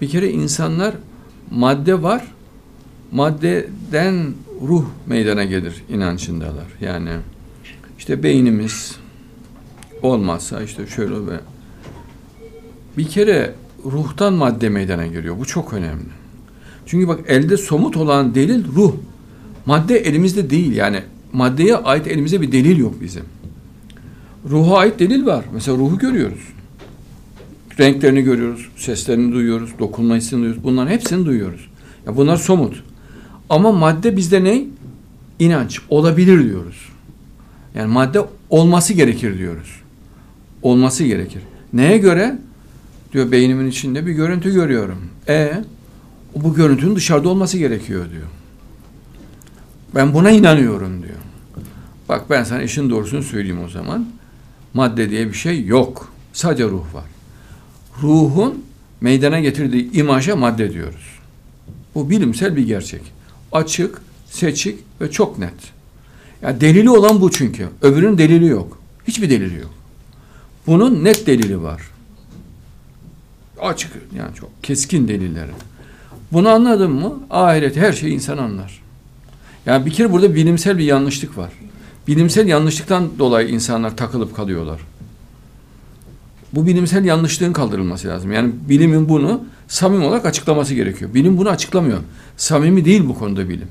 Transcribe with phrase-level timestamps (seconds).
[0.00, 0.94] Bir kere insanlar
[1.50, 2.24] madde var,
[3.12, 4.34] maddeden
[4.68, 6.66] ruh meydana gelir inancındalar.
[6.80, 7.10] Yani
[7.98, 8.96] işte beynimiz
[10.02, 11.40] olmazsa işte şöyle ve
[12.96, 15.38] bir kere ruhtan madde meydana geliyor.
[15.38, 16.08] Bu çok önemli.
[16.86, 18.94] Çünkü bak elde somut olan delil ruh.
[19.66, 23.24] Madde elimizde değil yani maddeye ait elimizde bir delil yok bizim.
[24.50, 25.44] Ruha ait delil var.
[25.52, 26.48] Mesela ruhu görüyoruz.
[27.78, 30.64] Renklerini görüyoruz, seslerini duyuyoruz, dokunma hissini duyuyoruz.
[30.64, 31.68] Bunların hepsini duyuyoruz.
[32.06, 32.82] Ya bunlar somut.
[33.48, 34.64] Ama madde bizde ne?
[35.38, 35.80] İnanç.
[35.88, 36.88] Olabilir diyoruz.
[37.74, 38.20] Yani madde
[38.50, 39.80] olması gerekir diyoruz.
[40.62, 41.42] Olması gerekir.
[41.72, 42.38] Neye göre?
[43.12, 44.98] Diyor beynimin içinde bir görüntü görüyorum.
[45.28, 45.64] E
[46.36, 48.26] bu görüntünün dışarıda olması gerekiyor diyor.
[49.94, 51.18] Ben buna inanıyorum diyor.
[52.08, 54.08] Bak ben sana işin doğrusunu söyleyeyim o zaman.
[54.74, 56.12] Madde diye bir şey yok.
[56.32, 57.04] Sadece ruh var.
[58.02, 58.64] Ruhun
[59.00, 61.18] meydana getirdiği imaja madde diyoruz.
[61.94, 63.02] Bu bilimsel bir gerçek.
[63.52, 65.54] Açık, seçik ve çok net.
[66.42, 67.68] Yani delili olan bu çünkü.
[67.82, 68.78] Öbürünün delili yok.
[69.08, 69.70] Hiçbir delili yok.
[70.66, 71.82] Bunun net delili var.
[73.60, 75.50] Açık yani çok keskin delilleri.
[76.32, 77.20] Bunu anladın mı?
[77.30, 78.82] Ahiret her şeyi insan anlar.
[79.66, 81.50] Yani bir kere burada bilimsel bir yanlışlık var.
[82.08, 84.80] Bilimsel yanlışlıktan dolayı insanlar takılıp kalıyorlar.
[86.52, 88.32] Bu bilimsel yanlışlığın kaldırılması lazım.
[88.32, 91.14] Yani bilimin bunu samimi olarak açıklaması gerekiyor.
[91.14, 91.98] Bilim bunu açıklamıyor.
[92.36, 93.68] Samimi değil bu konuda bilim.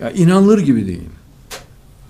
[0.00, 1.08] Ya inanılır gibi değil.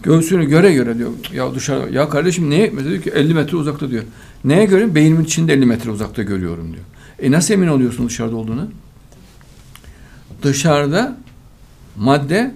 [0.02, 1.10] Göğsünü göre göre diyor.
[1.32, 4.04] Ya dışarı ya kardeşim neye mesela diyor ki 50 metre uzakta diyor.
[4.44, 4.94] Neye göre?
[4.94, 6.84] Beynimin içinde 50 metre uzakta görüyorum diyor.
[7.18, 8.68] E nasıl emin oluyorsun dışarıda olduğunu?
[10.42, 11.16] Dışarıda
[11.96, 12.54] madde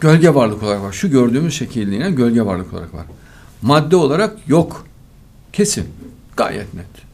[0.00, 0.92] gölge varlık olarak var.
[0.92, 3.06] Şu gördüğümüz şekilliğine gölge varlık olarak var.
[3.62, 4.86] Madde olarak yok.
[5.52, 5.84] Kesin.
[6.38, 7.07] Gayet net.